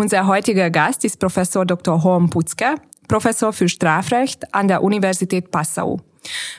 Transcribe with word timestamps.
Unser 0.00 0.26
heutiger 0.26 0.70
Gast 0.70 1.04
ist 1.04 1.18
Professor 1.18 1.66
Dr. 1.66 2.02
Horm 2.02 2.30
Putzke, 2.30 2.76
Professor 3.06 3.52
für 3.52 3.68
Strafrecht 3.68 4.54
an 4.54 4.66
der 4.66 4.82
Universität 4.82 5.50
Passau. 5.50 6.00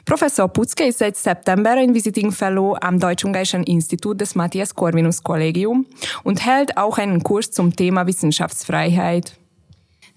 Professor 0.06 0.48
Putzke 0.48 0.84
ist 0.84 1.00
seit 1.00 1.18
September 1.18 1.72
ein 1.72 1.96
Visiting 1.96 2.32
Fellow 2.32 2.78
am 2.80 3.00
Deutsch-Ungarischen 3.00 3.64
Institut 3.64 4.22
des 4.22 4.36
Matthias 4.36 4.76
Corvinus 4.76 5.24
Kollegium 5.24 5.88
und 6.24 6.46
hält 6.46 6.78
auch 6.78 7.00
einen 7.00 7.24
Kurs 7.24 7.50
zum 7.50 7.76
Thema 7.76 8.06
Wissenschaftsfreiheit. 8.06 9.34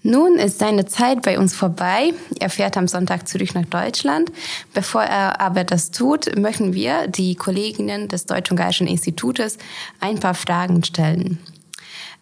Nun 0.03 0.35
ist 0.35 0.59
seine 0.59 0.85
Zeit 0.85 1.23
bei 1.23 1.39
uns 1.39 1.55
vorbei. 1.55 2.13
Er 2.39 2.51
fährt 2.51 2.77
am 2.77 2.87
Sonntag 2.87 3.27
zurück 3.27 3.55
nach 3.55 3.65
Deutschland. 3.65 4.31
Bevor 4.75 5.01
er 5.01 5.41
aber 5.41 5.63
das 5.63 5.89
tut, 5.89 6.37
möchten 6.37 6.75
wir 6.75 7.07
die 7.07 7.33
Kolleginnen 7.33 8.07
des 8.07 8.27
Deutsch-Ungarischen 8.27 8.85
Institutes 8.85 9.57
ein 9.99 10.19
paar 10.19 10.35
Fragen 10.35 10.83
stellen. 10.83 11.39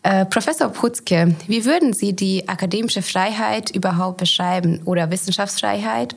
Äh, 0.04 0.26
Professor 0.26 0.70
Putzke, 0.70 1.34
wie 1.48 1.64
würden 1.64 1.94
Sie 1.94 2.14
die 2.14 2.48
akademische 2.50 3.02
Freiheit 3.02 3.72
überhaupt 3.72 4.18
beschreiben 4.18 4.82
oder 4.84 5.10
Wissenschaftsfreiheit? 5.10 6.16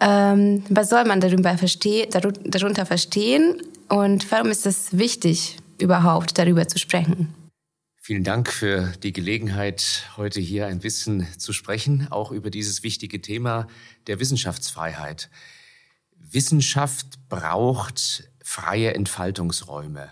Ähm, 0.00 0.64
was 0.70 0.88
soll 0.88 1.04
man 1.04 1.20
darüber 1.20 1.56
versteh 1.58 2.06
darunter 2.06 2.86
verstehen 2.86 3.62
und 3.88 4.30
warum 4.32 4.50
ist 4.50 4.64
es 4.64 4.96
wichtig, 4.96 5.58
überhaupt 5.78 6.38
darüber 6.38 6.66
zu 6.66 6.78
sprechen? 6.78 7.34
Vielen 8.00 8.24
Dank 8.24 8.50
für 8.50 8.92
die 9.02 9.12
Gelegenheit, 9.12 10.04
heute 10.16 10.40
hier 10.40 10.66
ein 10.66 10.80
bisschen 10.80 11.28
zu 11.38 11.52
sprechen, 11.52 12.08
auch 12.10 12.32
über 12.32 12.50
dieses 12.50 12.82
wichtige 12.82 13.20
Thema 13.20 13.68
der 14.06 14.18
Wissenschaftsfreiheit. 14.18 15.28
Wissenschaft 16.18 17.28
braucht 17.28 18.28
freie 18.42 18.94
Entfaltungsräume, 18.94 20.10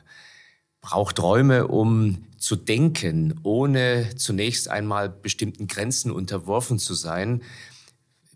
braucht 0.81 1.21
Räume, 1.21 1.69
um 1.69 2.25
zu 2.39 2.57
denken, 2.57 3.39
ohne 3.43 4.15
zunächst 4.17 4.69
einmal 4.69 5.11
bestimmten 5.11 5.67
Grenzen 5.67 6.11
unterworfen 6.11 6.79
zu 6.79 6.95
sein. 6.95 7.43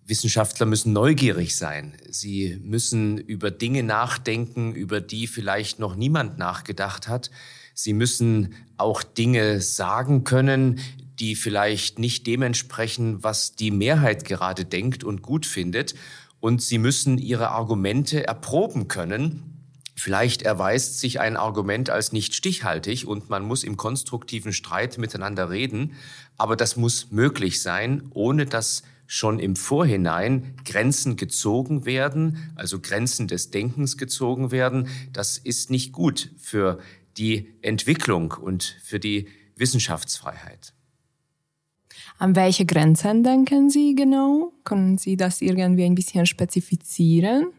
Wissenschaftler 0.07 0.67
müssen 0.67 0.93
neugierig 0.93 1.57
sein. 1.57 1.95
Sie 2.11 2.59
müssen 2.63 3.17
über 3.17 3.51
Dinge 3.51 3.83
nachdenken, 3.83 4.75
über 4.75 5.01
die 5.01 5.27
vielleicht 5.27 5.79
noch 5.79 5.97
niemand 5.97 6.37
nachgedacht 6.37 7.09
hat. 7.09 7.31
Sie 7.73 7.95
müssen 7.95 8.55
auch 8.77 9.03
Dinge 9.03 9.63
sagen 9.63 10.25
können, 10.25 10.81
die 11.19 11.37
vielleicht 11.37 11.99
nicht 11.99 12.27
dementsprechend, 12.27 13.23
was 13.23 13.57
die 13.57 13.71
Mehrheit 13.71 14.25
gerade 14.27 14.67
denkt 14.67 15.05
und 15.05 15.23
gut 15.23 15.47
findet. 15.47 15.95
Und 16.41 16.61
sie 16.61 16.77
müssen 16.77 17.17
ihre 17.17 17.49
Argumente 17.49 18.27
erproben 18.27 18.89
können. 18.89 19.54
Vielleicht 19.95 20.43
erweist 20.43 20.99
sich 20.99 21.21
ein 21.21 21.37
Argument 21.37 21.89
als 21.89 22.13
nicht 22.13 22.35
stichhaltig 22.35 23.07
und 23.07 23.31
man 23.31 23.45
muss 23.45 23.63
im 23.63 23.77
konstruktiven 23.77 24.53
Streit 24.53 24.99
miteinander 24.99 25.51
reden. 25.51 25.93
Aber 26.37 26.57
das 26.57 26.77
muss 26.77 27.13
möglich 27.13 27.63
sein, 27.63 28.03
ohne 28.11 28.45
dass 28.47 28.83
schon 29.07 29.39
im 29.39 29.55
Vorhinein 29.55 30.55
Grenzen 30.65 31.17
gezogen 31.17 31.85
werden, 31.85 32.53
also 32.57 32.81
Grenzen 32.81 33.29
des 33.29 33.51
Denkens 33.51 33.97
gezogen 33.97 34.51
werden. 34.51 34.89
Das 35.13 35.39
ist 35.39 35.71
nicht 35.71 35.93
gut 35.93 36.31
für 36.39 36.79
die 37.17 37.55
Entwicklung 37.63 38.33
und 38.33 38.77
für 38.83 38.99
die 38.99 39.29
Wissenschaftsfreiheit. 39.57 40.73
An 42.19 42.35
welche 42.35 42.65
Grenzen 42.65 43.23
denken 43.23 43.71
Sie 43.71 43.95
genau? 43.95 44.53
Können 44.65 44.99
Sie 44.99 45.17
das 45.17 45.41
irgendwie 45.41 45.85
ein 45.85 45.95
bisschen 45.95 46.27
spezifizieren? 46.27 47.53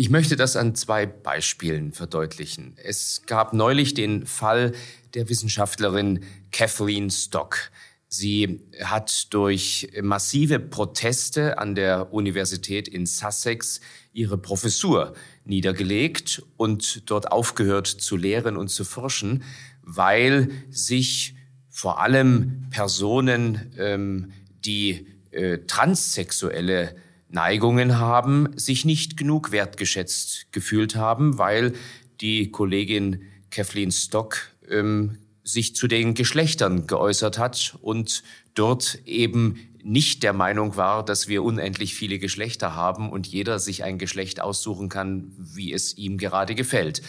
Ich 0.00 0.10
möchte 0.10 0.36
das 0.36 0.54
an 0.54 0.76
zwei 0.76 1.06
Beispielen 1.06 1.92
verdeutlichen. 1.92 2.76
Es 2.76 3.22
gab 3.26 3.52
neulich 3.52 3.94
den 3.94 4.26
Fall 4.26 4.70
der 5.14 5.28
Wissenschaftlerin 5.28 6.20
Kathleen 6.52 7.10
Stock. 7.10 7.72
Sie 8.06 8.60
hat 8.80 9.34
durch 9.34 9.90
massive 10.00 10.60
Proteste 10.60 11.58
an 11.58 11.74
der 11.74 12.12
Universität 12.12 12.86
in 12.86 13.06
Sussex 13.06 13.80
ihre 14.12 14.38
Professur 14.38 15.14
niedergelegt 15.44 16.44
und 16.56 17.10
dort 17.10 17.32
aufgehört 17.32 17.88
zu 17.88 18.16
lehren 18.16 18.56
und 18.56 18.68
zu 18.68 18.84
forschen, 18.84 19.42
weil 19.82 20.48
sich 20.70 21.34
vor 21.70 22.00
allem 22.00 22.68
Personen, 22.70 23.72
ähm, 23.76 24.30
die 24.64 25.08
äh, 25.32 25.58
transsexuelle 25.66 26.94
Neigungen 27.28 27.98
haben, 27.98 28.48
sich 28.56 28.84
nicht 28.84 29.16
genug 29.16 29.52
wertgeschätzt 29.52 30.52
gefühlt 30.52 30.96
haben, 30.96 31.38
weil 31.38 31.74
die 32.20 32.50
Kollegin 32.50 33.22
Kathleen 33.50 33.92
Stock 33.92 34.38
ähm, 34.68 35.18
sich 35.44 35.74
zu 35.74 35.88
den 35.88 36.14
Geschlechtern 36.14 36.86
geäußert 36.86 37.38
hat 37.38 37.78
und 37.80 38.22
dort 38.54 38.98
eben 39.06 39.68
nicht 39.82 40.22
der 40.22 40.32
Meinung 40.32 40.76
war, 40.76 41.04
dass 41.04 41.28
wir 41.28 41.42
unendlich 41.42 41.94
viele 41.94 42.18
Geschlechter 42.18 42.74
haben 42.74 43.10
und 43.10 43.26
jeder 43.26 43.58
sich 43.58 43.84
ein 43.84 43.98
Geschlecht 43.98 44.40
aussuchen 44.40 44.88
kann, 44.88 45.32
wie 45.38 45.72
es 45.72 45.96
ihm 45.96 46.18
gerade 46.18 46.54
gefällt. 46.54 47.00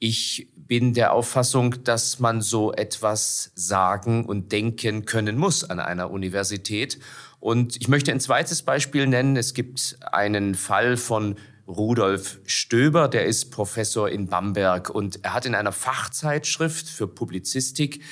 Ich 0.00 0.48
bin 0.56 0.94
der 0.94 1.12
Auffassung, 1.12 1.84
dass 1.84 2.18
man 2.18 2.40
so 2.40 2.72
etwas 2.72 3.52
sagen 3.54 4.24
und 4.24 4.50
denken 4.50 5.04
können 5.04 5.36
muss 5.36 5.62
an 5.62 5.78
einer 5.78 6.10
Universität. 6.10 6.98
Und 7.40 7.76
ich 7.80 7.88
möchte 7.88 8.12
ein 8.12 8.20
zweites 8.20 8.62
Beispiel 8.62 9.06
nennen. 9.06 9.36
Es 9.36 9.54
gibt 9.54 9.98
einen 10.12 10.54
Fall 10.54 10.96
von 10.96 11.36
Rudolf 11.66 12.40
Stöber, 12.44 13.08
der 13.08 13.24
ist 13.24 13.50
Professor 13.50 14.08
in 14.08 14.26
Bamberg 14.26 14.90
und 14.90 15.24
er 15.24 15.34
hat 15.34 15.46
in 15.46 15.54
einer 15.54 15.72
Fachzeitschrift 15.72 16.88
für 16.88 17.06
Publizistik 17.06 18.02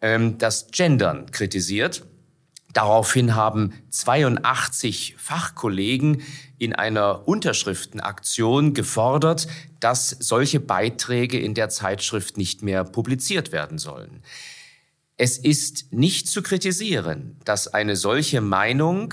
ähm, 0.00 0.38
das 0.38 0.68
Gendern 0.70 1.30
kritisiert. 1.30 2.04
Daraufhin 2.72 3.34
haben 3.34 3.72
82 3.90 5.16
Fachkollegen 5.18 6.22
in 6.58 6.74
einer 6.74 7.26
Unterschriftenaktion 7.26 8.74
gefordert, 8.74 9.48
dass 9.80 10.10
solche 10.10 10.60
Beiträge 10.60 11.38
in 11.40 11.54
der 11.54 11.70
Zeitschrift 11.70 12.36
nicht 12.36 12.62
mehr 12.62 12.84
publiziert 12.84 13.52
werden 13.52 13.78
sollen. 13.78 14.22
Es 15.18 15.36
ist 15.36 15.92
nicht 15.92 16.28
zu 16.28 16.42
kritisieren, 16.42 17.36
dass 17.44 17.68
eine 17.68 17.96
solche 17.96 18.40
Meinung 18.40 19.12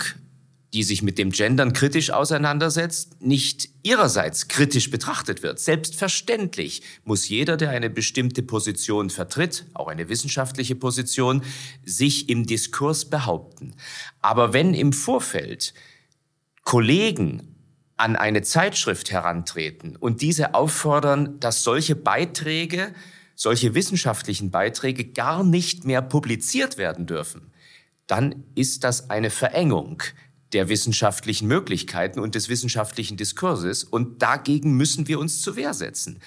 die 0.76 0.84
sich 0.84 1.02
mit 1.02 1.18
dem 1.18 1.32
Gendern 1.32 1.72
kritisch 1.72 2.12
auseinandersetzt, 2.12 3.22
nicht 3.22 3.70
ihrerseits 3.84 4.50
kritisch 4.50 4.92
betrachtet 4.92 5.42
wird. 5.42 5.58
Selbstverständlich 5.58 6.82
muss 7.06 7.30
jeder, 7.30 7.56
der 7.56 7.70
eine 7.70 7.90
bestimmte 7.90 8.44
Position 8.44 9.10
vertritt, 9.10 9.66
auch 9.74 9.88
eine 9.88 10.10
wissenschaftliche 10.10 10.76
Position, 10.76 11.44
sich 11.86 12.28
im 12.28 12.46
Diskurs 12.46 13.06
behaupten. 13.06 13.74
Aber 14.22 14.52
wenn 14.52 14.74
im 14.74 14.92
Vorfeld 14.92 15.74
Kollegen 16.66 17.56
an 17.96 18.18
eine 18.18 18.42
Zeitschrift 18.42 19.12
herantreten 19.12 19.96
und 19.96 20.22
diese 20.22 20.56
auffordern, 20.56 21.40
dass 21.40 21.64
solche 21.64 21.96
Beiträge, 21.96 22.94
solche 23.36 23.76
wissenschaftlichen 23.76 24.50
Beiträge 24.50 25.06
gar 25.06 25.44
nicht 25.44 25.86
mehr 25.86 26.02
publiziert 26.02 26.78
werden 26.78 27.06
dürfen, 27.06 27.52
dann 28.08 28.44
ist 28.56 28.84
das 28.84 29.10
eine 29.10 29.30
Verengung 29.30 30.02
der 30.54 30.70
wissenschaftlichen 30.70 31.48
Möglichkeiten 31.48 32.20
und 32.20 32.36
des 32.36 32.50
wissenschaftlichen 32.50 33.18
Diskurses. 33.18 33.84
Und 33.84 34.22
dagegen 34.22 34.78
müssen 34.78 35.08
wir 35.08 35.20
uns 35.20 35.42
zur 35.42 35.56
Wehr 35.56 35.74
setzen. 35.74 36.20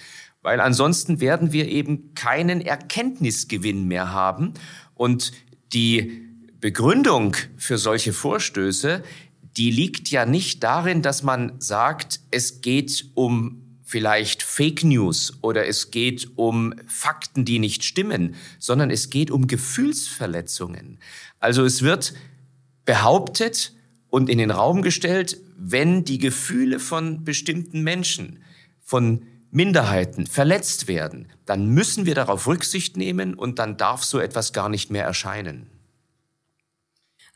Weil 0.43 0.61
ansonsten 0.61 1.21
werden 1.21 1.53
wir 1.53 1.69
eben 1.69 2.15
keinen 2.15 2.61
Erkenntnisgewinn 2.61 3.89
mehr 3.89 4.13
haben. 4.13 4.55
Und 4.95 5.33
die 5.73 6.27
Begründung 6.61 7.37
für 7.57 7.79
solche 7.79 8.13
Vorstöße, 8.13 9.03
die 9.57 9.71
liegt 9.71 10.11
ja 10.11 10.27
nicht 10.27 10.63
darin, 10.63 11.03
dass 11.03 11.23
man 11.23 11.61
sagt, 11.61 12.21
es 12.31 12.61
geht 12.61 13.07
um 13.15 13.68
vielleicht 13.89 14.43
Fake 14.43 14.85
News 14.85 15.33
oder 15.41 15.67
es 15.67 15.91
geht 15.91 16.29
um 16.37 16.75
Fakten, 16.87 17.47
die 17.47 17.59
nicht 17.59 17.85
stimmen, 17.85 18.35
sondern 18.59 18.91
es 18.91 19.09
geht 19.09 19.31
um 19.31 19.47
Gefühlsverletzungen. 19.47 20.99
Also 21.41 21.65
es 21.65 21.81
wird 21.83 22.13
behauptet, 22.85 23.73
und 24.11 24.29
in 24.29 24.39
den 24.39 24.51
Raum 24.51 24.83
gestellt, 24.83 25.39
wenn 25.57 26.05
die 26.05 26.19
Gefühle 26.19 26.81
von 26.81 27.25
bestimmten 27.25 27.83
Menschen, 27.83 28.43
von 28.83 29.23
Minderheiten 29.51 30.27
verletzt 30.27 30.89
werden, 30.89 31.29
dann 31.47 31.69
müssen 31.69 32.07
wir 32.07 32.15
darauf 32.15 32.47
Rücksicht 32.47 32.97
nehmen 32.97 33.35
und 33.35 33.59
dann 33.59 33.77
darf 33.77 34.05
so 34.05 34.19
etwas 34.19 34.53
gar 34.53 34.69
nicht 34.69 34.91
mehr 34.91 35.05
erscheinen. 35.05 35.67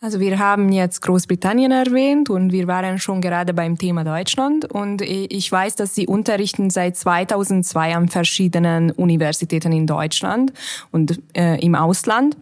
Also 0.02 0.18
wir 0.18 0.40
haben 0.40 0.72
jetzt 0.72 1.00
Großbritannien 1.02 1.70
erwähnt 1.70 2.28
und 2.28 2.50
wir 2.50 2.66
waren 2.66 2.98
schon 2.98 3.20
gerade 3.20 3.54
beim 3.54 3.78
Thema 3.78 4.02
Deutschland 4.02 4.64
und 4.64 5.00
ich 5.00 5.52
weiß, 5.52 5.76
dass 5.76 5.94
Sie 5.94 6.08
unterrichten 6.08 6.70
seit 6.70 6.96
2002 6.96 7.94
an 7.94 8.08
verschiedenen 8.08 8.90
Universitäten 8.90 9.70
in 9.70 9.86
Deutschland 9.86 10.52
und 10.90 11.22
äh, 11.36 11.64
im 11.64 11.76
Ausland. 11.76 12.36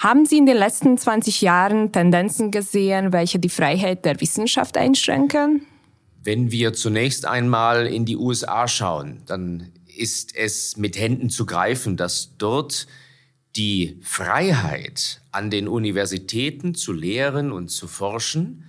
Haben 0.00 0.26
Sie 0.26 0.38
in 0.38 0.46
den 0.46 0.56
letzten 0.56 0.98
20 0.98 1.42
Jahren 1.42 1.92
Tendenzen 1.92 2.50
gesehen, 2.50 3.12
welche 3.12 3.38
die 3.38 3.50
Freiheit 3.50 4.04
der 4.04 4.20
Wissenschaft 4.20 4.76
einschränken? 4.76 5.64
Wenn 6.24 6.50
wir 6.50 6.72
zunächst 6.72 7.24
einmal 7.24 7.86
in 7.86 8.04
die 8.04 8.16
USA 8.16 8.66
schauen, 8.66 9.22
dann 9.26 9.70
ist 9.96 10.34
es 10.34 10.76
mit 10.76 10.98
Händen 10.98 11.30
zu 11.30 11.46
greifen, 11.46 11.96
dass 11.96 12.32
dort 12.36 12.88
die 13.56 13.98
Freiheit 14.02 15.22
an 15.32 15.50
den 15.50 15.68
Universitäten 15.68 16.74
zu 16.74 16.92
lehren 16.92 17.52
und 17.52 17.68
zu 17.68 17.88
forschen 17.88 18.64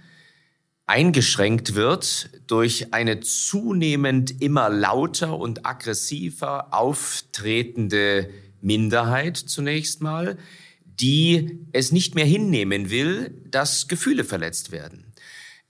eingeschränkt 0.91 1.75
wird 1.75 2.29
durch 2.47 2.93
eine 2.93 3.21
zunehmend 3.21 4.41
immer 4.41 4.69
lauter 4.69 5.39
und 5.39 5.65
aggressiver 5.65 6.73
auftretende 6.73 8.29
Minderheit 8.59 9.37
zunächst 9.37 10.01
mal, 10.01 10.37
die 10.83 11.65
es 11.71 11.93
nicht 11.93 12.15
mehr 12.15 12.25
hinnehmen 12.25 12.89
will, 12.89 13.41
dass 13.49 13.87
Gefühle 13.87 14.25
verletzt 14.25 14.73
werden. 14.73 15.13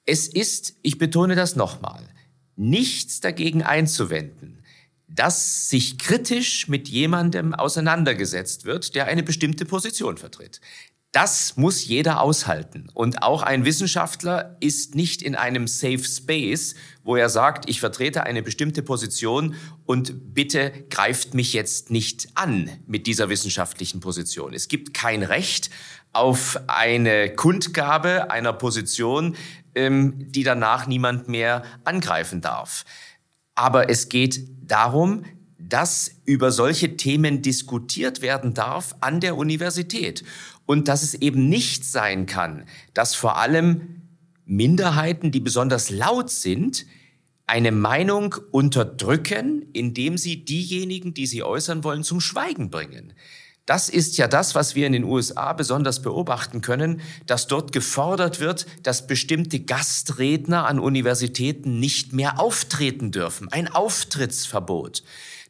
Es 0.07 0.27
ist, 0.27 0.75
ich 0.81 0.97
betone 0.97 1.35
das 1.35 1.55
nochmal, 1.55 2.03
nichts 2.55 3.19
dagegen 3.19 3.61
einzuwenden, 3.61 4.60
dass 5.13 5.69
sich 5.69 5.97
kritisch 5.97 6.67
mit 6.67 6.87
jemandem 6.87 7.53
auseinandergesetzt 7.53 8.65
wird, 8.65 8.95
der 8.95 9.05
eine 9.05 9.23
bestimmte 9.23 9.65
Position 9.65 10.17
vertritt. 10.17 10.61
Das 11.11 11.57
muss 11.57 11.85
jeder 11.85 12.21
aushalten. 12.21 12.87
Und 12.93 13.21
auch 13.21 13.43
ein 13.43 13.65
Wissenschaftler 13.65 14.55
ist 14.61 14.95
nicht 14.95 15.21
in 15.21 15.35
einem 15.35 15.67
Safe 15.67 16.01
Space, 16.05 16.75
wo 17.03 17.17
er 17.17 17.27
sagt, 17.27 17.69
ich 17.69 17.81
vertrete 17.81 18.23
eine 18.23 18.41
bestimmte 18.41 18.81
Position 18.81 19.55
und 19.85 20.33
bitte 20.33 20.71
greift 20.89 21.33
mich 21.33 21.51
jetzt 21.51 21.91
nicht 21.91 22.29
an 22.35 22.69
mit 22.87 23.07
dieser 23.07 23.27
wissenschaftlichen 23.27 23.99
Position. 23.99 24.53
Es 24.53 24.69
gibt 24.69 24.93
kein 24.93 25.21
Recht 25.21 25.69
auf 26.13 26.57
eine 26.67 27.35
Kundgabe 27.35 28.31
einer 28.31 28.53
Position, 28.53 29.35
ähm, 29.75 30.31
die 30.31 30.43
danach 30.43 30.87
niemand 30.87 31.27
mehr 31.27 31.63
angreifen 31.83 32.39
darf. 32.39 32.85
Aber 33.53 33.89
es 33.89 34.07
geht 34.07 34.60
darum, 34.71 35.25
dass 35.57 36.21
über 36.25 36.51
solche 36.51 36.97
Themen 36.97 37.41
diskutiert 37.41 38.21
werden 38.21 38.53
darf 38.53 38.95
an 38.99 39.19
der 39.19 39.37
Universität 39.37 40.23
und 40.65 40.87
dass 40.87 41.03
es 41.03 41.13
eben 41.13 41.49
nicht 41.49 41.85
sein 41.85 42.25
kann, 42.25 42.65
dass 42.93 43.15
vor 43.15 43.37
allem 43.37 44.01
Minderheiten, 44.45 45.31
die 45.31 45.39
besonders 45.39 45.89
laut 45.89 46.29
sind, 46.29 46.85
eine 47.47 47.71
Meinung 47.71 48.35
unterdrücken, 48.51 49.65
indem 49.73 50.17
sie 50.17 50.45
diejenigen, 50.45 51.13
die 51.13 51.27
sie 51.27 51.43
äußern 51.43 51.83
wollen, 51.83 52.03
zum 52.03 52.21
Schweigen 52.21 52.69
bringen. 52.69 53.13
Das 53.65 53.89
ist 53.89 54.17
ja 54.17 54.27
das, 54.27 54.55
was 54.55 54.75
wir 54.75 54.87
in 54.87 54.93
den 54.93 55.03
USA 55.03 55.53
besonders 55.53 56.01
beobachten 56.01 56.61
können, 56.61 57.01
dass 57.27 57.47
dort 57.47 57.71
gefordert 57.71 58.39
wird, 58.39 58.65
dass 58.83 59.07
bestimmte 59.07 59.59
Gastredner 59.59 60.65
an 60.65 60.79
Universitäten 60.79 61.79
nicht 61.79 62.11
mehr 62.11 62.39
auftreten 62.39 63.11
dürfen. 63.11 63.49
Ein 63.51 63.67
Auftrittsverbot 63.67 65.03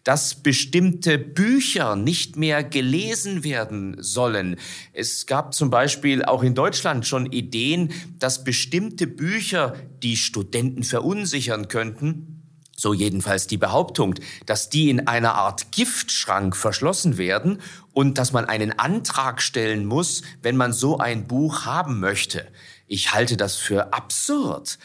dass 0.04 0.42
bestimmte 0.42 1.18
Bücher 1.18 1.96
nicht 1.96 2.36
mehr 2.36 2.63
gelesen 2.63 3.44
werden 3.44 3.98
sollen. 4.00 4.57
Es 4.94 5.28
gab 5.28 5.54
zum 5.54 5.69
Beispiel 5.69 6.24
auch 6.24 6.44
in 6.44 6.56
Deutschland 6.56 7.06
schon 7.06 7.28
Ideen, 7.28 7.94
dass 8.18 8.44
bestimmte 8.44 9.07
Bücher, 9.07 9.75
die 10.02 10.18
Studenten 10.18 10.84
verunsichern 10.84 11.68
könnten, 11.68 12.41
so 12.81 12.94
jedenfalls 12.94 13.45
die 13.45 13.57
Behauptung, 13.57 14.16
dass 14.48 14.69
die 14.69 14.89
in 14.89 15.07
einer 15.07 15.36
Art 15.36 15.72
Giftschrank 15.72 16.56
verschlossen 16.56 17.18
werden 17.19 17.62
und 17.94 18.18
dass 18.18 18.33
man 18.33 18.45
einen 18.45 18.78
Antrag 18.80 19.42
stellen 19.42 19.86
muss, 19.86 20.24
wenn 20.42 20.57
man 20.57 20.74
so 20.74 20.98
ein 20.98 21.28
Buch 21.28 21.66
haben 21.66 22.00
möchte. 22.00 22.48
Ich 22.88 23.13
halte 23.13 23.38
das 23.38 23.56
für 23.56 23.94
absurd. 23.94 24.80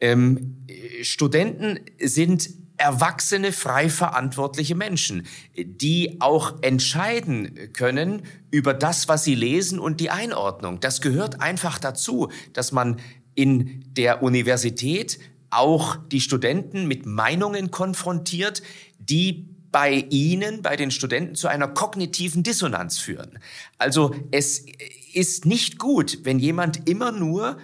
Ähm, 0.00 0.64
Studenten 1.02 1.78
sind 2.00 2.48
erwachsene, 2.78 3.52
frei 3.52 3.90
verantwortliche 3.90 4.74
Menschen, 4.74 5.26
die 5.54 6.20
auch 6.20 6.62
entscheiden 6.62 7.72
können 7.74 8.22
über 8.50 8.72
das, 8.72 9.08
was 9.08 9.24
sie 9.24 9.34
lesen 9.34 9.78
und 9.78 10.00
die 10.00 10.10
Einordnung. 10.10 10.80
Das 10.80 11.02
gehört 11.02 11.40
einfach 11.40 11.78
dazu, 11.78 12.30
dass 12.54 12.72
man 12.72 12.98
in 13.34 13.84
der 13.92 14.22
Universität 14.22 15.18
auch 15.52 15.96
die 15.96 16.20
Studenten 16.20 16.86
mit 16.88 17.06
Meinungen 17.06 17.70
konfrontiert, 17.70 18.62
die 18.98 19.46
bei 19.70 20.06
Ihnen, 20.10 20.62
bei 20.62 20.76
den 20.76 20.90
Studenten 20.90 21.34
zu 21.34 21.48
einer 21.48 21.68
kognitiven 21.68 22.42
Dissonanz 22.42 22.98
führen. 22.98 23.38
Also 23.78 24.14
es 24.30 24.64
ist 25.14 25.46
nicht 25.46 25.78
gut, 25.78 26.18
wenn 26.24 26.38
jemand 26.38 26.88
immer 26.88 27.10
nur 27.10 27.58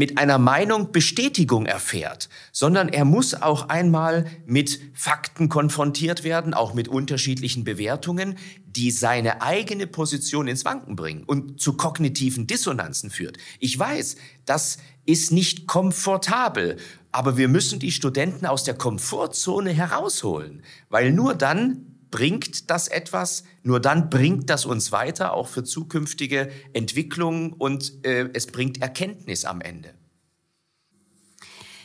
mit 0.00 0.16
einer 0.16 0.38
Meinung 0.38 0.92
Bestätigung 0.92 1.66
erfährt, 1.66 2.30
sondern 2.52 2.88
er 2.88 3.04
muss 3.04 3.34
auch 3.34 3.68
einmal 3.68 4.24
mit 4.46 4.80
Fakten 4.94 5.50
konfrontiert 5.50 6.24
werden, 6.24 6.54
auch 6.54 6.72
mit 6.72 6.88
unterschiedlichen 6.88 7.64
Bewertungen, 7.64 8.38
die 8.64 8.92
seine 8.92 9.42
eigene 9.42 9.86
Position 9.86 10.48
ins 10.48 10.64
Wanken 10.64 10.96
bringen 10.96 11.24
und 11.24 11.60
zu 11.60 11.74
kognitiven 11.74 12.46
Dissonanzen 12.46 13.10
führt. 13.10 13.36
Ich 13.58 13.78
weiß, 13.78 14.16
das 14.46 14.78
ist 15.04 15.32
nicht 15.32 15.66
komfortabel, 15.66 16.78
aber 17.12 17.36
wir 17.36 17.48
müssen 17.48 17.78
die 17.78 17.92
Studenten 17.92 18.46
aus 18.46 18.64
der 18.64 18.78
Komfortzone 18.78 19.70
herausholen, 19.70 20.62
weil 20.88 21.12
nur 21.12 21.34
dann 21.34 21.89
bringt 22.10 22.70
das 22.70 22.88
etwas, 22.88 23.44
nur 23.62 23.80
dann 23.80 24.10
bringt 24.10 24.50
das 24.50 24.66
uns 24.66 24.92
weiter, 24.92 25.34
auch 25.34 25.48
für 25.48 25.64
zukünftige 25.64 26.50
Entwicklungen 26.72 27.52
und 27.52 28.04
äh, 28.04 28.28
es 28.32 28.46
bringt 28.46 28.82
Erkenntnis 28.82 29.44
am 29.44 29.60
Ende. 29.60 29.90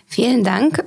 Vielen 0.07 0.43
Dank. 0.43 0.83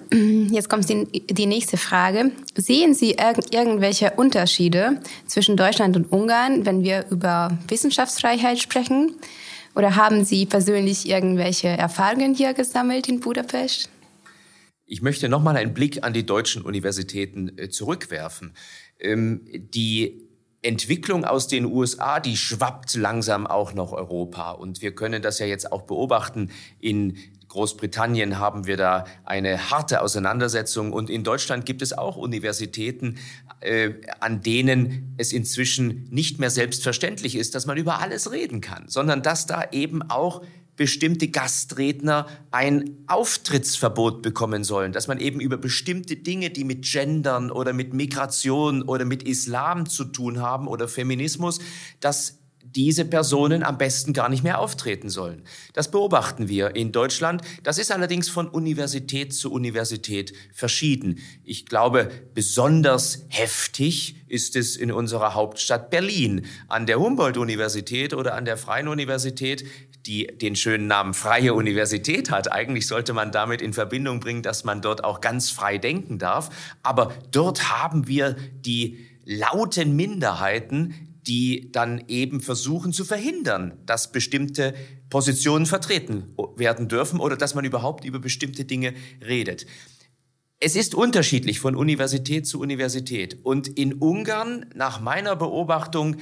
Jetzt 0.50 0.68
kommt 0.68 0.88
die, 0.88 1.04
die 1.26 1.46
nächste 1.46 1.76
Frage. 1.76 2.30
Sehen 2.54 2.94
Sie 2.94 3.12
irg 3.12 3.52
irgendwelche 3.52 4.12
Unterschiede 4.12 5.00
zwischen 5.26 5.56
Deutschland 5.56 5.96
und 5.96 6.12
Ungarn, 6.12 6.64
wenn 6.64 6.82
wir 6.82 7.04
über 7.10 7.58
Wissenschaftsfreiheit 7.68 8.58
sprechen? 8.58 9.16
Oder 9.74 9.96
haben 9.96 10.24
Sie 10.24 10.46
persönlich 10.46 11.08
irgendwelche 11.08 11.68
Erfahrungen 11.68 12.34
hier 12.34 12.54
gesammelt 12.54 13.08
in 13.08 13.20
Budapest? 13.20 13.90
Ich 14.90 15.02
möchte 15.02 15.28
nochmal 15.28 15.56
einen 15.58 15.74
Blick 15.74 16.02
an 16.02 16.14
die 16.14 16.24
deutschen 16.24 16.62
Universitäten 16.62 17.52
äh, 17.58 17.68
zurückwerfen. 17.68 18.54
Ähm, 18.98 19.42
die 19.52 20.26
Entwicklung 20.62 21.26
aus 21.26 21.46
den 21.46 21.66
USA, 21.66 22.20
die 22.20 22.38
schwappt 22.38 22.94
langsam 22.94 23.46
auch 23.46 23.74
nach 23.74 23.92
Europa. 23.92 24.52
Und 24.52 24.80
wir 24.80 24.94
können 24.94 25.20
das 25.20 25.40
ja 25.40 25.46
jetzt 25.46 25.70
auch 25.70 25.82
beobachten. 25.82 26.50
In 26.80 27.18
Großbritannien 27.48 28.38
haben 28.38 28.66
wir 28.66 28.78
da 28.78 29.04
eine 29.24 29.70
harte 29.70 30.00
Auseinandersetzung. 30.00 30.94
Und 30.94 31.10
in 31.10 31.22
Deutschland 31.22 31.66
gibt 31.66 31.82
es 31.82 31.92
auch 31.92 32.16
Universitäten, 32.16 33.18
äh, 33.60 33.90
an 34.20 34.40
denen 34.40 35.14
es 35.18 35.34
inzwischen 35.34 36.08
nicht 36.10 36.38
mehr 36.38 36.50
selbstverständlich 36.50 37.36
ist, 37.36 37.54
dass 37.54 37.66
man 37.66 37.76
über 37.76 38.00
alles 38.00 38.32
reden 38.32 38.62
kann, 38.62 38.88
sondern 38.88 39.22
dass 39.22 39.44
da 39.44 39.64
eben 39.70 40.02
auch 40.02 40.42
bestimmte 40.78 41.28
Gastredner 41.28 42.26
ein 42.50 42.96
Auftrittsverbot 43.08 44.22
bekommen 44.22 44.64
sollen, 44.64 44.92
dass 44.92 45.08
man 45.08 45.20
eben 45.20 45.40
über 45.40 45.58
bestimmte 45.58 46.16
Dinge, 46.16 46.48
die 46.48 46.64
mit 46.64 46.90
Gendern 46.90 47.50
oder 47.50 47.74
mit 47.74 47.92
Migration 47.92 48.82
oder 48.82 49.04
mit 49.04 49.24
Islam 49.24 49.86
zu 49.86 50.04
tun 50.04 50.40
haben 50.40 50.66
oder 50.66 50.88
Feminismus, 50.88 51.58
dass 52.00 52.38
diese 52.74 53.04
Personen 53.04 53.62
am 53.62 53.78
besten 53.78 54.12
gar 54.12 54.28
nicht 54.28 54.42
mehr 54.42 54.58
auftreten 54.58 55.08
sollen. 55.08 55.42
Das 55.72 55.90
beobachten 55.90 56.48
wir 56.48 56.76
in 56.76 56.92
Deutschland. 56.92 57.42
Das 57.62 57.78
ist 57.78 57.90
allerdings 57.90 58.28
von 58.28 58.48
Universität 58.48 59.32
zu 59.32 59.52
Universität 59.52 60.32
verschieden. 60.52 61.18
Ich 61.44 61.66
glaube, 61.66 62.10
besonders 62.34 63.24
heftig 63.28 64.16
ist 64.28 64.56
es 64.56 64.76
in 64.76 64.92
unserer 64.92 65.34
Hauptstadt 65.34 65.90
Berlin. 65.90 66.44
An 66.68 66.86
der 66.86 67.00
Humboldt-Universität 67.00 68.12
oder 68.12 68.34
an 68.34 68.44
der 68.44 68.56
Freien 68.56 68.88
Universität 68.88 69.64
die 70.06 70.26
den 70.26 70.56
schönen 70.56 70.86
Namen 70.86 71.14
Freie 71.14 71.54
Universität 71.54 72.30
hat. 72.30 72.50
Eigentlich 72.50 72.86
sollte 72.86 73.12
man 73.12 73.32
damit 73.32 73.60
in 73.60 73.72
Verbindung 73.72 74.20
bringen, 74.20 74.42
dass 74.42 74.64
man 74.64 74.80
dort 74.80 75.04
auch 75.04 75.20
ganz 75.20 75.50
frei 75.50 75.78
denken 75.78 76.18
darf. 76.18 76.50
Aber 76.82 77.12
dort 77.30 77.70
haben 77.70 78.08
wir 78.08 78.36
die 78.52 78.98
lauten 79.24 79.94
Minderheiten, 79.96 80.94
die 81.26 81.70
dann 81.72 82.04
eben 82.08 82.40
versuchen 82.40 82.92
zu 82.92 83.04
verhindern, 83.04 83.74
dass 83.84 84.12
bestimmte 84.12 84.74
Positionen 85.10 85.66
vertreten 85.66 86.34
werden 86.56 86.88
dürfen 86.88 87.20
oder 87.20 87.36
dass 87.36 87.54
man 87.54 87.66
überhaupt 87.66 88.04
über 88.04 88.18
bestimmte 88.18 88.64
Dinge 88.64 88.94
redet. 89.26 89.66
Es 90.60 90.74
ist 90.74 90.94
unterschiedlich 90.94 91.60
von 91.60 91.76
Universität 91.76 92.46
zu 92.46 92.58
Universität. 92.58 93.38
Und 93.44 93.68
in 93.68 93.92
Ungarn, 93.94 94.66
nach 94.74 95.00
meiner 95.00 95.36
Beobachtung, 95.36 96.16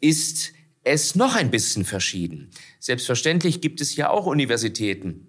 ist 0.00 0.52
es 0.84 1.14
noch 1.14 1.34
ein 1.34 1.50
bisschen 1.50 1.84
verschieden. 1.84 2.50
Selbstverständlich 2.78 3.60
gibt 3.60 3.80
es 3.80 3.96
ja 3.96 4.10
auch 4.10 4.26
Universitäten, 4.26 5.26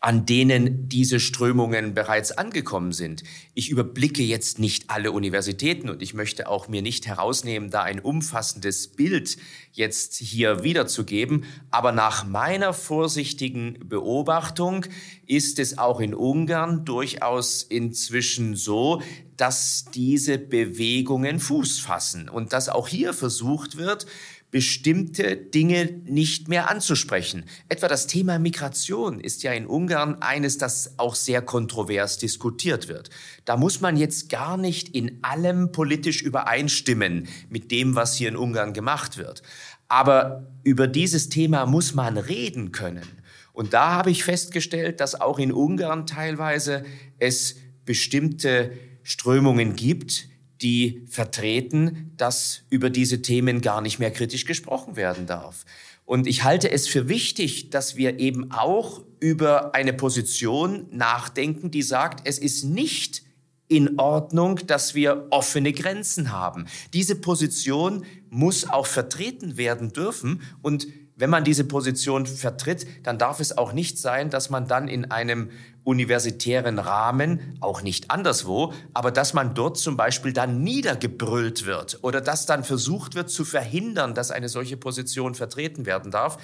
an 0.00 0.26
denen 0.26 0.86
diese 0.88 1.18
Strömungen 1.18 1.94
bereits 1.94 2.30
angekommen 2.32 2.92
sind. 2.92 3.22
Ich 3.54 3.70
überblicke 3.70 4.22
jetzt 4.22 4.58
nicht 4.58 4.90
alle 4.90 5.12
Universitäten 5.12 5.88
und 5.88 6.02
ich 6.02 6.12
möchte 6.12 6.46
auch 6.46 6.68
mir 6.68 6.82
nicht 6.82 7.06
herausnehmen, 7.06 7.70
da 7.70 7.82
ein 7.82 8.00
umfassendes 8.00 8.88
Bild 8.88 9.38
jetzt 9.72 10.16
hier 10.16 10.62
wiederzugeben. 10.62 11.44
Aber 11.70 11.92
nach 11.92 12.26
meiner 12.26 12.74
vorsichtigen 12.74 13.78
Beobachtung 13.82 14.84
ist 15.26 15.58
es 15.58 15.78
auch 15.78 16.00
in 16.00 16.14
Ungarn 16.14 16.84
durchaus 16.84 17.62
inzwischen 17.62 18.56
so, 18.56 19.00
dass 19.38 19.86
diese 19.92 20.38
Bewegungen 20.38 21.40
Fuß 21.40 21.80
fassen 21.80 22.28
und 22.28 22.52
dass 22.52 22.68
auch 22.68 22.88
hier 22.88 23.14
versucht 23.14 23.76
wird, 23.76 24.06
bestimmte 24.54 25.36
Dinge 25.36 26.00
nicht 26.04 26.46
mehr 26.46 26.70
anzusprechen. 26.70 27.44
Etwa 27.68 27.88
das 27.88 28.06
Thema 28.06 28.38
Migration 28.38 29.18
ist 29.18 29.42
ja 29.42 29.52
in 29.52 29.66
Ungarn 29.66 30.22
eines, 30.22 30.58
das 30.58 30.96
auch 30.96 31.16
sehr 31.16 31.42
kontrovers 31.42 32.18
diskutiert 32.18 32.86
wird. 32.86 33.10
Da 33.46 33.56
muss 33.56 33.80
man 33.80 33.96
jetzt 33.96 34.28
gar 34.28 34.56
nicht 34.56 34.90
in 34.90 35.18
allem 35.22 35.72
politisch 35.72 36.22
übereinstimmen 36.22 37.26
mit 37.48 37.72
dem, 37.72 37.96
was 37.96 38.14
hier 38.14 38.28
in 38.28 38.36
Ungarn 38.36 38.72
gemacht 38.74 39.18
wird. 39.18 39.42
Aber 39.88 40.46
über 40.62 40.86
dieses 40.86 41.28
Thema 41.30 41.66
muss 41.66 41.92
man 41.96 42.16
reden 42.16 42.70
können. 42.70 43.08
Und 43.54 43.74
da 43.74 43.90
habe 43.90 44.12
ich 44.12 44.22
festgestellt, 44.22 45.00
dass 45.00 45.20
auch 45.20 45.40
in 45.40 45.50
Ungarn 45.50 46.06
teilweise 46.06 46.84
es 47.18 47.56
bestimmte 47.84 48.70
Strömungen 49.02 49.74
gibt, 49.74 50.28
die 50.64 51.02
vertreten, 51.06 52.12
dass 52.16 52.62
über 52.70 52.90
diese 52.90 53.22
Themen 53.22 53.60
gar 53.60 53.80
nicht 53.80 53.98
mehr 53.98 54.10
kritisch 54.10 54.46
gesprochen 54.46 54.96
werden 54.96 55.26
darf. 55.26 55.64
Und 56.06 56.26
ich 56.26 56.42
halte 56.42 56.70
es 56.70 56.88
für 56.88 57.08
wichtig, 57.08 57.70
dass 57.70 57.96
wir 57.96 58.18
eben 58.18 58.50
auch 58.50 59.04
über 59.20 59.74
eine 59.74 59.92
Position 59.92 60.86
nachdenken, 60.90 61.70
die 61.70 61.82
sagt, 61.82 62.26
es 62.26 62.38
ist 62.38 62.64
nicht 62.64 63.22
in 63.68 63.98
Ordnung, 63.98 64.60
dass 64.66 64.94
wir 64.94 65.26
offene 65.30 65.72
Grenzen 65.72 66.32
haben. 66.32 66.66
Diese 66.92 67.16
Position 67.16 68.04
muss 68.28 68.68
auch 68.68 68.86
vertreten 68.86 69.56
werden 69.56 69.92
dürfen 69.92 70.42
und 70.60 70.86
wenn 71.16 71.30
man 71.30 71.44
diese 71.44 71.64
Position 71.64 72.26
vertritt, 72.26 72.86
dann 73.04 73.18
darf 73.18 73.40
es 73.40 73.56
auch 73.56 73.72
nicht 73.72 73.98
sein, 73.98 74.30
dass 74.30 74.50
man 74.50 74.66
dann 74.66 74.88
in 74.88 75.10
einem 75.10 75.50
universitären 75.84 76.78
Rahmen, 76.78 77.56
auch 77.60 77.82
nicht 77.82 78.10
anderswo, 78.10 78.72
aber 78.94 79.10
dass 79.10 79.34
man 79.34 79.54
dort 79.54 79.78
zum 79.78 79.96
Beispiel 79.96 80.32
dann 80.32 80.62
niedergebrüllt 80.62 81.66
wird 81.66 81.98
oder 82.02 82.20
dass 82.20 82.46
dann 82.46 82.64
versucht 82.64 83.14
wird 83.14 83.30
zu 83.30 83.44
verhindern, 83.44 84.14
dass 84.14 84.30
eine 84.30 84.48
solche 84.48 84.76
Position 84.76 85.34
vertreten 85.34 85.86
werden 85.86 86.10
darf. 86.10 86.38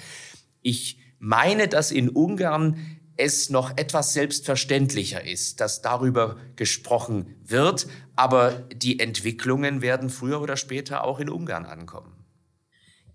Ich 0.61 0.99
meine, 1.19 1.67
dass 1.67 1.91
in 1.91 2.09
Ungarn 2.09 2.77
es 3.17 3.49
noch 3.49 3.77
etwas 3.77 4.13
selbstverständlicher 4.13 5.25
ist, 5.25 5.59
dass 5.59 5.81
darüber 5.81 6.37
gesprochen 6.55 7.35
wird, 7.43 7.87
aber 8.15 8.51
die 8.73 8.99
Entwicklungen 8.99 9.81
werden 9.81 10.09
früher 10.09 10.41
oder 10.41 10.55
später 10.55 11.03
auch 11.03 11.19
in 11.19 11.29
Ungarn 11.29 11.65
ankommen. 11.65 12.20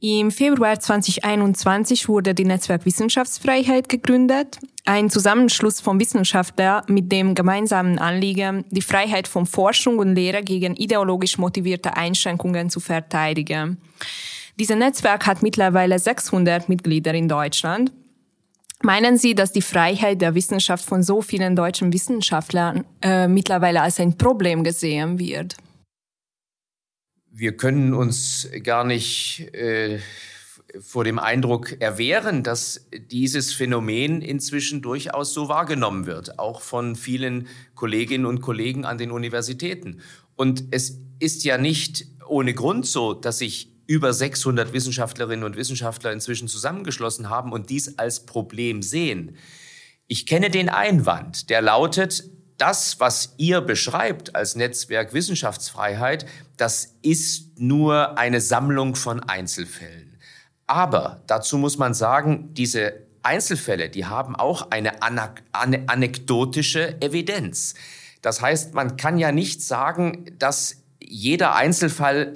Im 0.01 0.31
Februar 0.31 0.79
2021 0.79 2.07
wurde 2.09 2.35
die 2.35 2.45
Netzwerk 2.45 2.85
Wissenschaftsfreiheit 2.85 3.89
gegründet, 3.89 4.59
ein 4.85 5.09
Zusammenschluss 5.09 5.81
von 5.81 5.99
Wissenschaftlern 5.99 6.85
mit 6.89 7.11
dem 7.11 7.35
gemeinsamen 7.35 7.99
Anliegen, 7.99 8.67
die 8.71 8.83
Freiheit 8.83 9.27
von 9.27 9.47
Forschung 9.47 9.99
und 9.99 10.15
Lehre 10.15 10.43
gegen 10.43 10.77
ideologisch 10.77 11.39
motivierte 11.39 11.97
Einschränkungen 11.97 12.69
zu 12.69 12.79
verteidigen. 12.79 13.79
Dieses 14.61 14.77
Netzwerk 14.77 15.27
hat 15.27 15.43
mittlerweile 15.43 15.99
600 15.99 16.69
Mitglieder 16.69 17.15
in 17.15 17.29
Deutschland. 17.29 17.91
Meinen 18.83 19.17
Sie, 19.17 19.35
dass 19.35 19.53
die 19.53 19.63
Freiheit 19.63 20.21
der 20.21 20.35
Wissenschaft 20.35 20.85
von 20.85 21.03
so 21.03 21.23
vielen 21.23 21.57
deutschen 21.57 21.95
Wissenschaftlern 21.95 22.85
äh, 23.01 23.29
mittlerweile 23.29 23.81
als 23.81 23.99
ein 23.99 24.19
Problem 24.19 24.63
gesehen 24.63 25.19
wird? 25.19 25.57
Wir 27.37 27.55
können 27.55 27.93
uns 27.93 28.49
gar 28.63 28.85
nicht 28.85 29.53
äh, 29.53 29.99
vor 30.81 31.05
dem 31.05 31.19
Eindruck 31.19 31.81
erwehren, 31.81 32.43
dass 32.43 32.89
dieses 33.11 33.53
Phänomen 33.53 34.23
inzwischen 34.23 34.81
durchaus 34.81 35.35
so 35.35 35.49
wahrgenommen 35.49 36.07
wird, 36.07 36.39
auch 36.39 36.63
von 36.63 36.97
vielen 36.97 37.47
Kolleginnen 37.75 38.25
und 38.25 38.41
Kollegen 38.41 38.87
an 38.87 38.97
den 38.97 39.11
Universitäten. 39.11 40.01
Und 40.35 40.65
es 40.71 40.99
ist 41.19 41.45
ja 41.45 41.59
nicht 41.59 42.07
ohne 42.27 42.55
Grund 42.55 42.87
so, 42.87 43.13
dass 43.13 43.39
sich 43.39 43.71
über 43.87 44.15
600 44.15 44.73
Wissenschaftlerinnen 44.73 45.45
und 45.45 45.57
Wissenschaftler 45.57 46.13
inzwischen 46.13 46.49
zusammengeschlossen 46.49 47.29
haben 47.29 47.53
und 47.53 47.69
dies 47.69 47.99
als 47.99 48.25
Problem 48.25 48.81
sehen. 48.81 49.37
Ich 50.09 50.25
kenne 50.25 50.49
den 50.49 50.71
Einwand, 50.71 51.51
der 51.51 51.61
lautet, 51.61 52.25
das, 52.59 53.01
was 53.01 53.35
ihr 53.37 53.61
beschreibt 53.61 54.35
als 54.35 54.57
Netzwerk 54.57 55.13
Wissenschaftsfreiheit, 55.13 56.27
das 56.57 56.95
ist 57.03 57.59
nur 57.59 58.19
eine 58.19 58.41
Sammlung 58.41 58.95
von 58.95 59.21
Einzelfällen. 59.21 60.19
Aber 60.67 61.23
dazu 61.27 61.59
muss 61.59 61.79
man 61.79 61.95
sagen, 61.95 62.55
diese 62.55 62.95
Einzelfälle, 63.23 63.89
die 63.89 64.07
haben 64.07 64.37
auch 64.37 64.71
eine, 64.71 65.03
anekdotische 65.53 67.01
Evidenz. 67.01 67.75
Das 68.23 68.41
heißt, 68.41 68.75
man 68.75 68.97
kann 68.97 69.19
ja 69.19 69.33
nicht 69.33 69.63
sagen, 69.63 70.27
dass 70.39 70.83
jeder 71.01 71.55
Einzelfall 71.55 72.35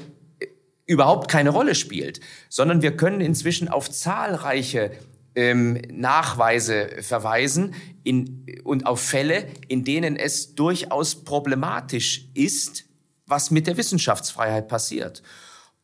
überhaupt 0.86 1.30
keine 1.30 1.50
Rolle 1.50 1.74
spielt, 1.76 2.20
sondern 2.48 2.82
wir 2.82 2.96
können 2.96 3.20
inzwischen 3.20 3.68
auf 3.68 3.90
zahlreiche 3.90 4.90
ähm, 5.34 5.80
Nachweise 5.90 6.88
verweisen 7.00 7.74
in, 8.02 8.46
und 8.64 8.86
auf 8.86 9.00
Fälle, 9.00 9.46
in 9.68 9.84
denen 9.84 10.16
es 10.16 10.54
durchaus 10.54 11.24
problematisch 11.24 12.28
ist, 12.34 12.84
was 13.26 13.50
mit 13.50 13.66
der 13.66 13.76
Wissenschaftsfreiheit 13.76 14.68
passiert. 14.68 15.22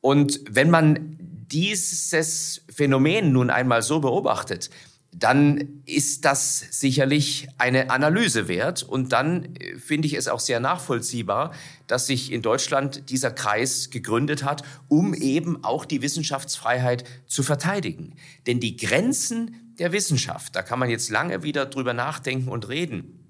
Und 0.01 0.41
wenn 0.49 0.71
man 0.71 1.17
dieses 1.19 2.63
Phänomen 2.69 3.33
nun 3.33 3.51
einmal 3.51 3.83
so 3.83 4.01
beobachtet, 4.01 4.71
dann 5.19 5.83
ist 5.87 6.27
das 6.27 6.63
sicherlich 6.71 7.49
eine 7.57 7.91
Analyse 7.91 8.49
wert. 8.49 8.83
Und 8.83 9.13
dann 9.13 9.57
äh, 9.57 9.79
finde 9.79 10.07
ich 10.07 10.15
es 10.15 10.29
auch 10.29 10.41
sehr 10.41 10.61
nachvollziehbar, 10.61 11.55
dass 11.87 12.07
sich 12.07 12.31
in 12.33 12.43
Deutschland 12.43 13.09
dieser 13.09 13.31
Kreis 13.31 13.89
gegründet 13.91 14.45
hat, 14.45 14.63
um 14.89 15.15
eben 15.15 15.65
auch 15.65 15.87
die 15.87 16.03
Wissenschaftsfreiheit 16.03 17.05
zu 17.27 17.43
verteidigen. 17.43 18.15
Denn 18.47 18.61
die 18.61 18.77
Grenzen 18.77 19.73
der 19.79 19.93
Wissenschaft, 19.93 20.55
da 20.55 20.63
kann 20.63 20.79
man 20.79 20.91
jetzt 20.91 21.09
lange 21.09 21.43
wieder 21.43 21.65
drüber 21.65 21.95
nachdenken 21.95 22.49
und 22.49 22.69
reden, 22.69 23.25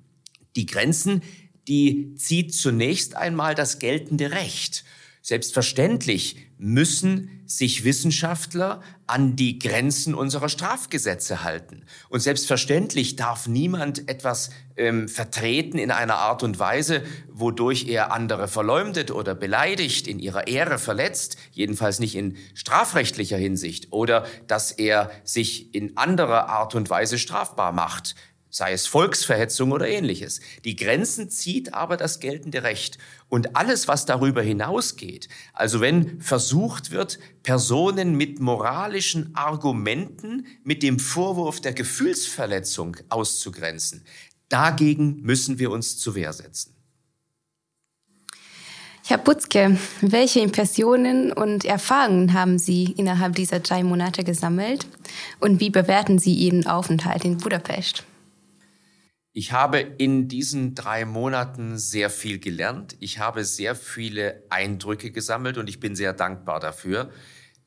die 0.57 0.67
Grenzen, 0.67 1.23
die 1.69 2.15
zieht 2.15 2.55
zunächst 2.55 3.17
einmal 3.17 3.55
das 3.55 3.79
geltende 3.79 4.33
Recht. 4.33 4.85
Selbstverständlich 5.27 6.37
müssen 6.57 7.43
sich 7.47 7.83
Wissenschaftler 7.83 8.81
an 9.09 9.35
die 9.35 9.59
Grenzen 9.59 10.15
unserer 10.15 10.49
Strafgesetze 10.49 11.43
halten. 11.43 11.83
Und 12.09 12.21
selbstverständlich 12.21 13.17
darf 13.17 13.49
niemand 13.49 14.09
etwas 14.09 14.51
ähm, 14.77 15.09
vertreten 15.09 15.79
in 15.79 15.91
einer 15.91 16.19
Art 16.19 16.45
und 16.45 16.61
Weise, 16.61 17.03
wodurch 17.29 17.89
er 17.89 18.13
andere 18.13 18.47
verleumdet 18.47 19.11
oder 19.11 19.35
beleidigt, 19.35 20.07
in 20.07 20.21
ihrer 20.21 20.47
Ehre 20.47 20.79
verletzt, 20.79 21.37
jedenfalls 21.51 21.99
nicht 21.99 22.15
in 22.15 22.37
strafrechtlicher 22.55 23.37
Hinsicht, 23.37 23.89
oder 23.91 24.29
dass 24.47 24.71
er 24.71 25.11
sich 25.25 25.75
in 25.75 25.97
anderer 25.97 26.51
Art 26.51 26.77
und 26.77 26.89
Weise 26.89 27.19
strafbar 27.19 27.73
macht 27.73 28.15
sei 28.57 28.73
es 28.73 28.87
Volksverhetzung 28.87 29.71
oder 29.71 29.87
ähnliches. 29.87 30.41
Die 30.65 30.77
Grenzen 30.77 31.29
zieht 31.29 31.75
aber 31.75 31.99
das 31.99 32.21
geltende 32.21 32.63
Recht. 32.63 32.97
Und 33.29 33.57
alles, 33.57 33.89
was 33.89 34.07
darüber 34.07 34.41
hinausgeht, 34.41 35.29
also 35.53 35.81
wenn 35.81 36.21
versucht 36.21 36.93
wird, 36.93 37.19
Personen 37.43 38.17
mit 38.17 38.39
moralischen 38.39 39.35
Argumenten 39.35 40.47
mit 40.63 40.83
dem 40.83 41.01
Vorwurf 41.01 41.61
der 41.61 41.73
Gefühlsverletzung 41.73 42.97
auszugrenzen, 43.09 44.05
dagegen 44.49 45.23
müssen 45.23 45.59
wir 45.59 45.73
uns 45.73 45.99
zu 45.99 46.15
Wehr 46.15 46.33
setzen. 46.33 46.77
Herr 49.09 49.19
Butzke, 49.19 49.79
welche 50.01 50.41
Impressionen 50.41 51.33
und 51.33 51.65
Erfahrungen 51.65 52.33
haben 52.33 52.59
Sie 52.59 52.93
innerhalb 52.97 53.37
dieser 53.37 53.61
drei 53.61 53.85
Monate 53.85 54.25
gesammelt 54.25 54.87
und 55.39 55.61
wie 55.61 55.71
bewerten 55.71 56.19
Sie 56.19 56.35
Ihren 56.35 56.67
Aufenthalt 56.67 57.25
in 57.25 57.39
Budapest? 57.39 58.05
Ich 59.39 59.53
habe 59.53 59.81
in 59.81 60.29
diesen 60.29 60.75
drei 60.75 61.05
Monaten 61.05 61.77
sehr 61.77 62.09
viel 62.09 62.39
gelernt. 62.39 62.97
Ich 63.01 63.19
habe 63.19 63.45
sehr 63.45 63.75
viele 63.75 64.43
Eindrücke 64.49 65.11
gesammelt 65.11 65.59
und 65.59 65.69
ich 65.69 65.79
bin 65.79 65.95
sehr 65.95 66.15
dankbar 66.15 66.59
dafür. 66.59 67.11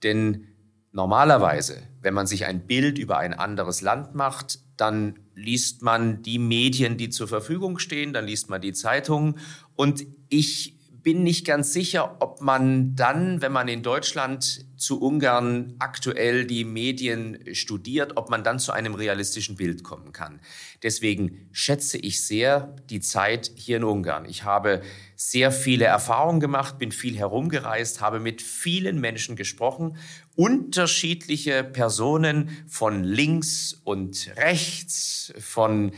Denn 0.01 0.47
normalerweise, 0.91 1.83
wenn 2.01 2.15
man 2.15 2.25
sich 2.25 2.45
ein 2.45 2.65
Bild 2.65 2.97
über 2.97 3.19
ein 3.19 3.35
anderes 3.35 3.81
Land 3.81 4.15
macht, 4.15 4.57
dann 4.77 5.19
liest 5.35 5.83
man 5.83 6.23
die 6.23 6.39
Medien, 6.39 6.97
die 6.97 7.09
zur 7.09 7.27
Verfügung 7.27 7.77
stehen, 7.77 8.13
dann 8.13 8.25
liest 8.25 8.49
man 8.49 8.61
die 8.61 8.73
Zeitungen. 8.73 9.37
Und 9.75 10.07
ich 10.27 10.78
bin 11.03 11.23
nicht 11.23 11.45
ganz 11.45 11.73
sicher, 11.73 12.17
ob 12.19 12.41
man 12.41 12.95
dann, 12.95 13.41
wenn 13.41 13.51
man 13.51 13.67
in 13.67 13.83
Deutschland 13.83 14.65
zu 14.77 15.01
Ungarn 15.01 15.75
aktuell 15.79 16.45
die 16.45 16.63
Medien 16.63 17.39
studiert, 17.53 18.13
ob 18.15 18.29
man 18.29 18.43
dann 18.43 18.59
zu 18.59 18.71
einem 18.71 18.95
realistischen 18.95 19.55
Bild 19.55 19.83
kommen 19.83 20.13
kann. 20.13 20.39
Deswegen 20.83 21.49
schätze 21.51 21.97
ich 21.97 22.23
sehr 22.23 22.75
die 22.89 23.01
Zeit 23.01 23.51
hier 23.55 23.77
in 23.77 23.83
Ungarn. 23.83 24.25
Ich 24.25 24.43
habe 24.43 24.81
sehr 25.15 25.51
viele 25.51 25.85
Erfahrungen 25.85 26.39
gemacht, 26.39 26.79
bin 26.79 26.91
viel 26.91 27.17
herumgereist, 27.17 27.99
habe 27.99 28.19
mit 28.19 28.41
vielen 28.41 28.99
Menschen 28.99 29.35
gesprochen, 29.35 29.97
unterschiedliche 30.35 31.63
Personen 31.63 32.49
von 32.67 33.03
links 33.03 33.81
und 33.83 34.31
rechts, 34.37 35.33
von 35.39 35.91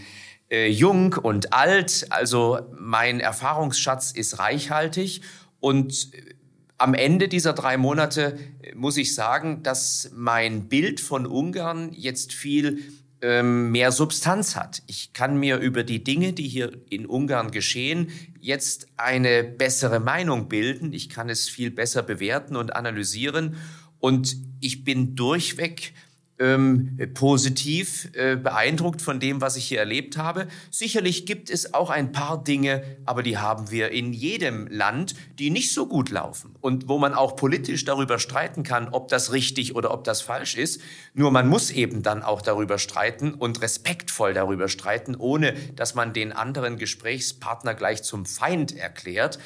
äh, 0.51 0.67
jung 0.67 1.13
und 1.13 1.53
alt. 1.53 2.07
Also 2.09 2.59
mein 2.77 3.19
Erfahrungsschatz 3.19 4.11
ist 4.11 4.37
reichhaltig 4.37 5.21
und 5.59 6.13
äh, 6.13 6.35
am 6.77 6.93
Ende 6.93 7.27
dieser 7.27 7.53
drei 7.53 7.77
Monate 7.77 8.37
äh, 8.61 8.75
muss 8.75 8.97
ich 8.97 9.15
sagen, 9.15 9.63
dass 9.63 10.11
mein 10.13 10.67
Bild 10.67 10.99
von 10.99 11.25
Ungarn 11.25 11.93
jetzt 11.93 12.33
viel 12.33 12.83
ähm, 13.21 13.71
mehr 13.71 13.91
Substanz 13.91 14.55
hat. 14.55 14.81
Ich 14.87 15.13
kann 15.13 15.37
mir 15.37 15.57
über 15.57 15.83
die 15.83 16.03
Dinge, 16.03 16.33
die 16.33 16.47
hier 16.47 16.71
in 16.89 17.05
Ungarn 17.05 17.51
geschehen, 17.51 18.09
jetzt 18.39 18.87
eine 18.97 19.43
bessere 19.43 19.99
Meinung 19.99 20.49
bilden. 20.49 20.91
Ich 20.91 21.09
kann 21.09 21.29
es 21.29 21.47
viel 21.47 21.71
besser 21.71 22.01
bewerten 22.01 22.55
und 22.55 22.75
analysieren. 22.75 23.57
Und 23.99 24.35
ich 24.59 24.83
bin 24.83 25.15
durchweg 25.15 25.93
ähm, 26.41 26.97
positiv 27.13 28.09
äh, 28.13 28.35
beeindruckt 28.35 29.01
von 29.01 29.19
dem, 29.19 29.41
was 29.41 29.55
ich 29.55 29.65
hier 29.65 29.79
erlebt 29.79 30.17
habe. 30.17 30.47
Sicherlich 30.71 31.25
gibt 31.25 31.49
es 31.49 31.73
auch 31.73 31.89
ein 31.89 32.11
paar 32.11 32.43
Dinge, 32.43 32.83
aber 33.05 33.21
die 33.21 33.37
haben 33.37 33.69
wir 33.69 33.91
in 33.91 34.11
jedem 34.11 34.67
Land, 34.67 35.13
die 35.37 35.51
nicht 35.51 35.71
so 35.71 35.85
gut 35.85 36.09
laufen 36.09 36.55
und 36.59 36.89
wo 36.89 36.97
man 36.97 37.13
auch 37.13 37.35
politisch 37.35 37.85
darüber 37.85 38.17
streiten 38.17 38.63
kann, 38.63 38.89
ob 38.89 39.07
das 39.07 39.31
richtig 39.31 39.75
oder 39.75 39.93
ob 39.93 40.03
das 40.03 40.21
falsch 40.21 40.57
ist. 40.57 40.81
Nur 41.13 41.29
man 41.29 41.47
muss 41.47 41.69
eben 41.69 42.01
dann 42.01 42.23
auch 42.23 42.41
darüber 42.41 42.79
streiten 42.79 43.33
und 43.33 43.61
respektvoll 43.61 44.33
darüber 44.33 44.67
streiten, 44.67 45.15
ohne 45.15 45.53
dass 45.75 45.93
man 45.93 46.11
den 46.13 46.31
anderen 46.31 46.77
Gesprächspartner 46.77 47.75
gleich 47.75 48.01
zum 48.01 48.25
Feind 48.25 48.75
erklärt 48.75 49.37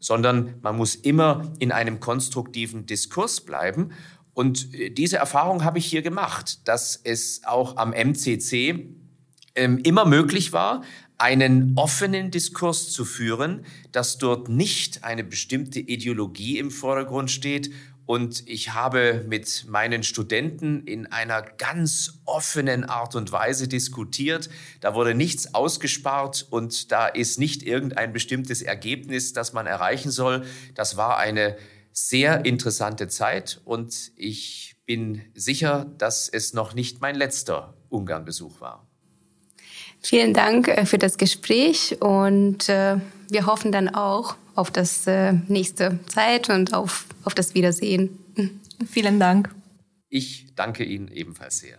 sondern 0.00 0.54
man 0.62 0.76
muss 0.76 0.94
immer 0.94 1.52
in 1.58 1.70
einem 1.70 2.00
konstruktiven 2.00 2.86
Diskurs 2.86 3.42
bleiben. 3.42 3.92
Und 4.40 4.72
äh, 4.72 4.88
diese 4.88 5.18
Erfahrung 5.18 5.64
habe 5.64 5.76
ich 5.76 5.84
hier 5.84 6.00
gemacht, 6.00 6.66
dass 6.66 6.98
es 7.04 7.42
auch 7.44 7.76
am 7.76 7.92
MCC 7.92 8.86
ähm, 9.54 9.78
immer 9.82 10.06
möglich 10.06 10.54
war, 10.54 10.82
einen 11.18 11.74
offenen 11.76 12.30
Diskurs 12.30 12.88
zu 12.90 13.04
führen, 13.04 13.66
dass 13.92 14.16
dort 14.16 14.48
nicht 14.48 15.04
eine 15.04 15.24
bestimmte 15.24 15.78
Ideologie 15.78 16.56
im 16.58 16.70
Vordergrund 16.70 17.30
steht. 17.30 17.70
Und 18.06 18.48
ich 18.48 18.72
habe 18.72 19.26
mit 19.28 19.66
meinen 19.68 20.02
Studenten 20.04 20.84
in 20.86 21.04
einer 21.04 21.42
ganz 21.42 22.22
offenen 22.24 22.84
Art 22.84 23.16
und 23.16 23.32
Weise 23.32 23.68
diskutiert. 23.68 24.48
Da 24.80 24.94
wurde 24.94 25.14
nichts 25.14 25.54
ausgespart 25.54 26.46
und 26.48 26.90
da 26.92 27.08
ist 27.08 27.38
nicht 27.38 27.62
irgendein 27.62 28.14
bestimmtes 28.14 28.62
Ergebnis, 28.62 29.34
das 29.34 29.52
man 29.52 29.66
erreichen 29.66 30.10
soll. 30.10 30.46
Das 30.74 30.96
war 30.96 31.18
eine 31.18 31.58
sehr 31.92 32.44
interessante 32.44 33.08
Zeit 33.08 33.60
und 33.64 34.12
ich 34.16 34.76
bin 34.86 35.22
sicher, 35.34 35.86
dass 35.98 36.28
es 36.28 36.52
noch 36.52 36.74
nicht 36.74 37.00
mein 37.00 37.14
letzter 37.14 37.74
Ungarn-Besuch 37.90 38.60
war. 38.60 38.86
Vielen 40.00 40.32
Dank 40.32 40.68
äh, 40.68 40.86
für 40.86 40.98
das 40.98 41.18
Gespräch 41.18 41.98
und 42.00 42.68
äh, 42.68 42.96
wir 43.28 43.46
hoffen 43.46 43.70
dann 43.70 43.88
auch 43.88 44.36
auf 44.54 44.70
das 44.70 45.06
äh, 45.06 45.32
nächste 45.48 46.00
Zeit 46.06 46.48
und 46.48 46.74
auf, 46.74 47.06
auf 47.24 47.34
das 47.34 47.54
Wiedersehen. 47.54 48.18
Vielen 48.90 49.20
Dank. 49.20 49.54
Ich 50.08 50.46
danke 50.56 50.84
Ihnen 50.84 51.08
ebenfalls 51.08 51.58
sehr. 51.58 51.78